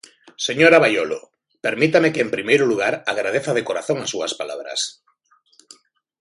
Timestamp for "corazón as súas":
3.69-4.33